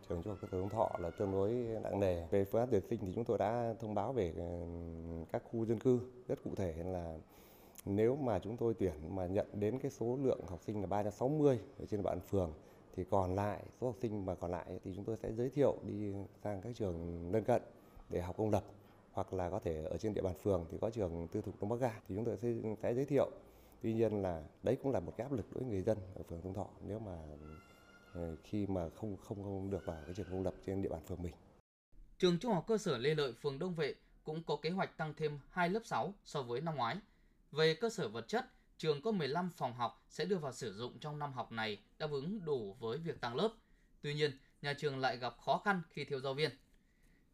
[0.09, 1.51] trường trung học cơ sở Đông Thọ là tương đối
[1.83, 2.27] nặng nề.
[2.31, 4.45] Về phương án tuyển sinh thì chúng tôi đã thông báo về ờ,
[5.31, 7.17] các khu dân cư rất cụ thể là
[7.85, 11.59] nếu mà chúng tôi tuyển mà nhận đến cái số lượng học sinh là 360
[11.79, 12.53] ở trên địa bàn phường
[12.95, 15.75] thì còn lại số học sinh mà còn lại thì chúng tôi sẽ giới thiệu
[15.83, 17.61] đi sang các trường lân cận
[18.09, 18.63] để học công lập
[19.11, 21.69] hoặc là có thể ở trên địa bàn phường thì có trường tư thục Đông
[21.69, 22.49] Bắc Ga thì chúng tôi sẽ,
[22.81, 23.29] sẽ giới thiệu
[23.85, 26.23] tuy nhiên là đấy cũng là một cái áp lực đối với người dân ở
[26.29, 27.11] phường Đông Thọ nếu mà
[28.13, 31.01] ờ, khi mà không không không được vào cái trường công lập trên địa bàn
[31.07, 31.33] phường mình.
[32.17, 35.13] Trường Trung học cơ sở Lê Lợi phường Đông Vệ cũng có kế hoạch tăng
[35.17, 36.97] thêm 2 lớp 6 so với năm ngoái.
[37.51, 38.45] Về cơ sở vật chất,
[38.77, 42.11] trường có 15 phòng học sẽ đưa vào sử dụng trong năm học này đáp
[42.11, 43.49] ứng đủ với việc tăng lớp.
[44.01, 46.51] Tuy nhiên, nhà trường lại gặp khó khăn khi thiếu giáo viên.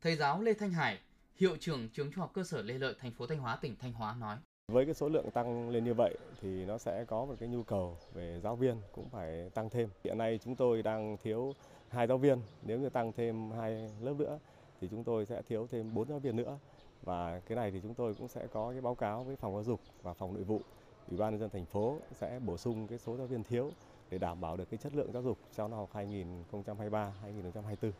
[0.01, 0.99] Thầy giáo Lê Thanh Hải,
[1.35, 3.93] hiệu trưởng trường Trung học cơ sở Lê Lợi, thành phố Thanh Hóa, tỉnh Thanh
[3.93, 4.37] Hóa nói:
[4.71, 7.63] với cái số lượng tăng lên như vậy thì nó sẽ có một cái nhu
[7.63, 9.89] cầu về giáo viên cũng phải tăng thêm.
[10.03, 11.53] Hiện nay chúng tôi đang thiếu
[11.89, 14.39] hai giáo viên, nếu như tăng thêm hai lớp nữa
[14.81, 16.57] thì chúng tôi sẽ thiếu thêm bốn giáo viên nữa.
[17.03, 19.63] và cái này thì chúng tôi cũng sẽ có cái báo cáo với phòng giáo
[19.63, 20.61] dục và phòng nội vụ
[21.09, 23.71] ủy ban nhân dân thành phố sẽ bổ sung cái số giáo viên thiếu
[24.09, 27.91] để đảm bảo được cái chất lượng giáo dục trong năm học 2023-2024.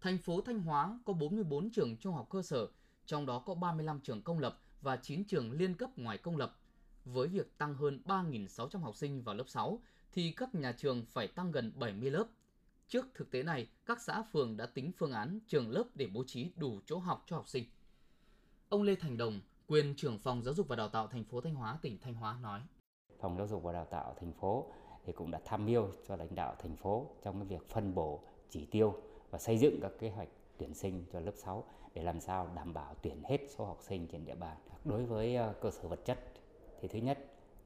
[0.00, 2.66] Thành phố Thanh Hóa có 44 trường trung học cơ sở,
[3.06, 6.56] trong đó có 35 trường công lập và 9 trường liên cấp ngoài công lập.
[7.04, 9.80] Với việc tăng hơn 3.600 học sinh vào lớp 6
[10.12, 12.24] thì các nhà trường phải tăng gần 70 lớp.
[12.88, 16.24] Trước thực tế này, các xã phường đã tính phương án trường lớp để bố
[16.26, 17.64] trí đủ chỗ học cho học sinh.
[18.68, 21.54] Ông Lê Thành Đồng, quyền trưởng phòng giáo dục và đào tạo thành phố Thanh
[21.54, 22.60] Hóa, tỉnh Thanh Hóa nói:
[23.20, 24.72] Phòng giáo dục và đào tạo thành phố
[25.04, 28.22] thì cũng đã tham mưu cho lãnh đạo thành phố trong cái việc phân bổ
[28.50, 32.20] chỉ tiêu và xây dựng các kế hoạch tuyển sinh cho lớp 6 để làm
[32.20, 34.56] sao đảm bảo tuyển hết số học sinh trên địa bàn.
[34.84, 36.18] Đối với ờ, cơ sở vật chất
[36.80, 37.18] thì thứ nhất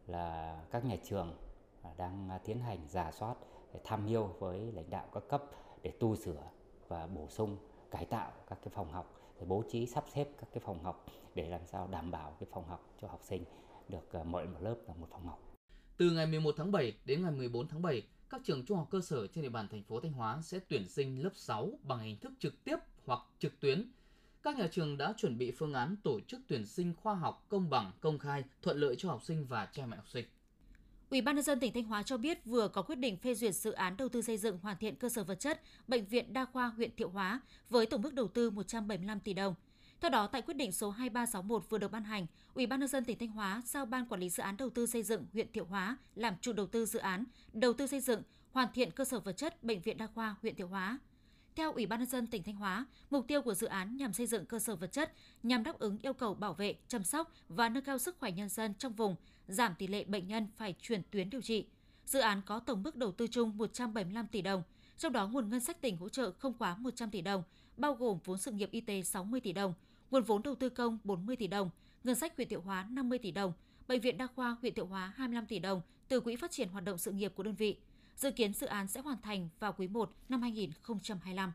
[0.07, 1.37] là các nhà trường
[1.83, 3.35] à, đang à, tiến hành giả soát
[3.75, 5.43] để tham mưu với lãnh đạo các cấp
[5.83, 6.43] để tu sửa
[6.89, 7.57] và bổ sung
[7.91, 11.07] cải tạo các cái phòng học để bố trí sắp xếp các cái phòng học
[11.35, 13.45] để làm sao đảm bảo cái phòng học cho học sinh
[13.89, 15.39] được ờ, mỗi một lớp là một phòng học.
[15.97, 19.01] Từ ngày 11 tháng 7 đến ngày 14 tháng 7, các trường trung học cơ
[19.01, 22.19] sở trên địa bàn thành phố Thanh Hóa sẽ tuyển sinh lớp 6 bằng hình
[22.21, 23.93] thức trực tiếp hoặc trực tuyến.
[24.45, 27.71] Các nhà trường đã chuẩn bị phương án tổ chức tuyển sinh khoa học công
[27.71, 30.25] bằng, công khai, thuận lợi cho học sinh và cha mẹ học sinh.
[31.11, 33.55] Ủy ban nhân dân tỉnh Thanh Hóa cho biết vừa có quyết định phê duyệt
[33.55, 36.45] dự án đầu tư xây dựng hoàn thiện cơ sở vật chất bệnh viện đa
[36.45, 39.55] khoa huyện Thiệu Hóa với tổng mức đầu tư 175 tỷ đồng.
[40.01, 43.05] Theo đó, tại quyết định số 2361 vừa được ban hành, Ủy ban nhân dân
[43.05, 45.65] tỉnh Thanh Hóa giao ban quản lý dự án đầu tư xây dựng huyện Thiệu
[45.65, 49.21] Hóa làm chủ đầu tư dự án đầu tư xây dựng hoàn thiện cơ sở
[49.21, 50.99] vật chất bệnh viện đa khoa huyện Thiệu Hóa.
[51.57, 54.27] Theo Ủy ban nhân dân tỉnh Thanh Hóa, mục tiêu của dự án nhằm xây
[54.27, 55.13] dựng cơ sở vật chất
[55.43, 58.49] nhằm đáp ứng yêu cầu bảo vệ, chăm sóc và nâng cao sức khỏe nhân
[58.49, 59.17] dân trong vùng,
[59.49, 61.67] giảm tỷ lệ bệnh nhân phải chuyển tuyến điều trị.
[62.05, 64.63] Dự án có tổng mức đầu tư chung 175 tỷ đồng,
[64.99, 67.43] trong đó nguồn ngân sách tỉnh hỗ trợ không quá 100 tỷ đồng,
[67.77, 69.75] bao gồm vốn sự nghiệp y tế 60 tỷ đồng,
[70.11, 71.71] nguồn vốn đầu tư công 40 tỷ đồng,
[72.05, 73.53] ngân sách huyện Thiệu Hóa 50 tỷ đồng,
[73.89, 76.85] bệnh viện đa khoa huyện Thiệu Hóa 25 tỷ đồng từ quỹ phát triển hoạt
[76.85, 77.79] động sự nghiệp của đơn vị.
[78.17, 81.53] Dự kiến dự án sẽ hoàn thành vào quý 1 năm 2025.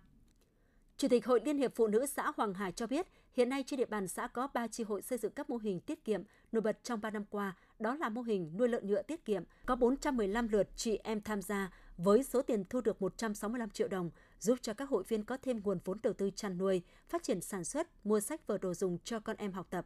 [0.98, 3.78] Chủ tịch Hội Liên hiệp Phụ nữ xã Hoàng Hải cho biết, hiện nay trên
[3.78, 6.62] địa bàn xã có 3 chi hội xây dựng các mô hình tiết kiệm nổi
[6.62, 9.76] bật trong 3 năm qua, đó là mô hình nuôi lợn nhựa tiết kiệm, có
[9.76, 14.58] 415 lượt chị em tham gia với số tiền thu được 165 triệu đồng, giúp
[14.62, 17.64] cho các hội viên có thêm nguồn vốn đầu tư chăn nuôi, phát triển sản
[17.64, 19.86] xuất, mua sách vở đồ dùng cho con em học tập.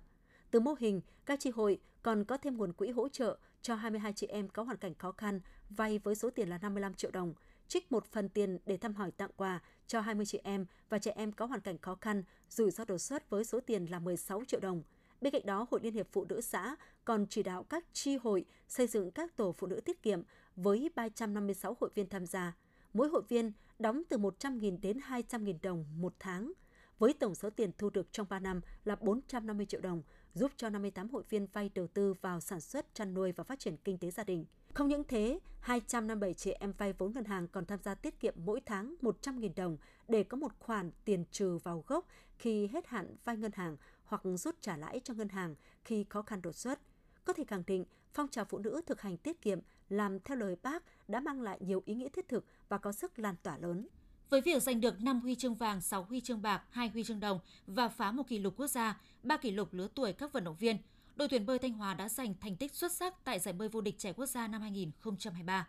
[0.52, 4.13] Từ mô hình, các chi hội còn có thêm nguồn quỹ hỗ trợ cho 22
[4.13, 7.34] chị em có hoàn cảnh khó khăn, vay với số tiền là 55 triệu đồng,
[7.67, 11.12] trích một phần tiền để thăm hỏi tặng quà cho 20 chị em và trẻ
[11.15, 14.43] em có hoàn cảnh khó khăn, rủi ro đột xuất với số tiền là 16
[14.47, 14.84] triệu đồng.
[15.21, 18.45] Bên cạnh đó, Hội Liên hiệp Phụ nữ xã còn chỉ đạo các chi hội
[18.67, 20.21] xây dựng các tổ phụ nữ tiết kiệm
[20.56, 22.54] với 356 hội viên tham gia.
[22.93, 26.54] Mỗi hội viên đóng từ 100.000 đến 200.000 đồng một tháng,
[26.99, 30.69] với tổng số tiền thu được trong 3 năm là 450 triệu đồng, giúp cho
[30.69, 33.98] 58 hội viên vay đầu tư vào sản xuất, chăn nuôi và phát triển kinh
[33.98, 34.46] tế gia đình.
[34.74, 38.34] Không những thế, 257 chị em vay vốn ngân hàng còn tham gia tiết kiệm
[38.38, 43.15] mỗi tháng 100.000 đồng để có một khoản tiền trừ vào gốc khi hết hạn
[43.26, 46.80] vay ngân hàng hoặc rút trả lãi cho ngân hàng khi khó khăn đột xuất.
[47.26, 50.56] Có thể khẳng định, phong trào phụ nữ thực hành tiết kiệm làm theo lời
[50.63, 53.88] bác đã mang lại nhiều ý nghĩa thiết thực và có sức lan tỏa lớn.
[54.30, 57.20] Với việc giành được 5 huy chương vàng, 6 huy chương bạc, 2 huy chương
[57.20, 60.44] đồng và phá một kỷ lục quốc gia, 3 kỷ lục lứa tuổi các vận
[60.44, 60.78] động viên,
[61.16, 63.82] đội tuyển bơi Thanh Hóa đã giành thành tích xuất sắc tại giải bơi vô
[63.82, 65.68] địch trẻ quốc gia năm 2023.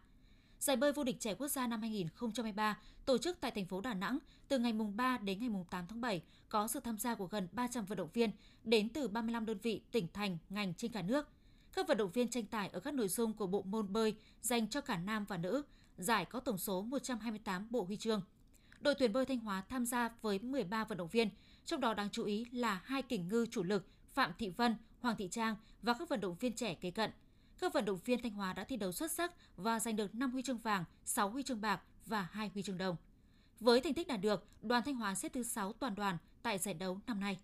[0.58, 3.94] Giải bơi vô địch trẻ quốc gia năm 2023 tổ chức tại thành phố Đà
[3.94, 7.14] Nẵng từ ngày mùng 3 đến ngày mùng 8 tháng 7 có sự tham gia
[7.14, 8.30] của gần 300 vận động viên
[8.64, 11.28] đến từ 35 đơn vị, tỉnh thành, ngành trên cả nước.
[11.72, 14.68] Các vận động viên tranh tài ở các nội dung của bộ môn bơi dành
[14.68, 15.62] cho cả nam và nữ.
[15.98, 18.22] Giải có tổng số 128 bộ huy chương.
[18.84, 21.28] Đội tuyển bơi Thanh Hóa tham gia với 13 vận động viên,
[21.64, 25.16] trong đó đáng chú ý là hai kình ngư chủ lực Phạm Thị Vân, Hoàng
[25.16, 27.10] Thị Trang và các vận động viên trẻ kế cận.
[27.58, 30.30] Các vận động viên Thanh Hóa đã thi đấu xuất sắc và giành được 5
[30.30, 32.96] huy chương vàng, 6 huy chương bạc và 2 huy chương đồng.
[33.60, 36.74] Với thành tích đạt được, đoàn Thanh Hóa xếp thứ 6 toàn đoàn tại giải
[36.74, 37.38] đấu năm nay.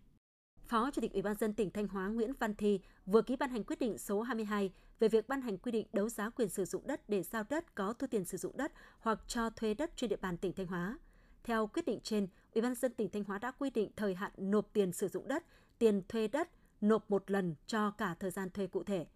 [0.66, 3.50] Phó Chủ tịch Ủy ban dân tỉnh Thanh Hóa Nguyễn Văn Thi vừa ký ban
[3.50, 6.64] hành quyết định số 22 về việc ban hành quy định đấu giá quyền sử
[6.64, 9.90] dụng đất để giao đất có thu tiền sử dụng đất hoặc cho thuê đất
[9.96, 10.98] trên địa bàn tỉnh Thanh Hóa.
[11.44, 14.33] Theo quyết định trên, Ủy ban dân tỉnh Thanh Hóa đã quy định thời hạn
[14.37, 15.44] nộp tiền sử dụng đất,
[15.79, 16.50] tiền thuê đất
[16.81, 19.07] nộp một lần cho cả thời gian thuê cụ thể.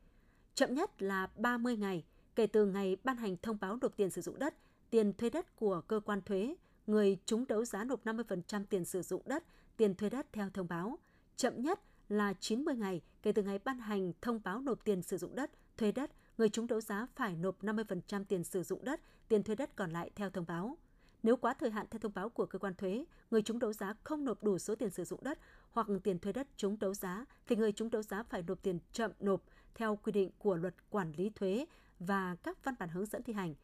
[0.54, 4.20] Chậm nhất là 30 ngày kể từ ngày ban hành thông báo nộp tiền sử
[4.20, 4.54] dụng đất,
[4.90, 6.54] tiền thuê đất của cơ quan thuế,
[6.86, 9.44] người trúng đấu giá nộp 50% tiền sử dụng đất,
[9.76, 10.98] tiền thuê đất theo thông báo.
[11.36, 15.18] Chậm nhất là 90 ngày kể từ ngày ban hành thông báo nộp tiền sử
[15.18, 19.00] dụng đất, thuê đất, người trúng đấu giá phải nộp 50% tiền sử dụng đất,
[19.28, 20.78] tiền thuê đất còn lại theo thông báo.
[21.24, 23.94] Nếu quá thời hạn theo thông báo của cơ quan thuế, người trúng đấu giá
[24.04, 25.38] không nộp đủ số tiền sử dụng đất
[25.70, 28.78] hoặc tiền thuê đất trúng đấu giá thì người trúng đấu giá phải nộp tiền
[28.92, 29.42] chậm nộp
[29.74, 31.66] theo quy định của luật quản lý thuế
[31.98, 33.54] và các văn bản hướng dẫn thi hành.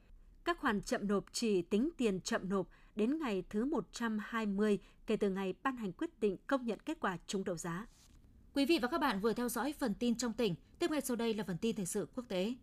[0.45, 5.31] Các khoản chậm nộp chỉ tính tiền chậm nộp đến ngày thứ 120 kể từ
[5.31, 7.87] ngày ban hành quyết định công nhận kết quả trúng đấu giá.
[8.55, 10.55] Quý vị và các bạn vừa theo dõi phần tin trong tỉnh.
[10.79, 12.55] Tiếp ngay sau đây là phần tin thời sự quốc tế.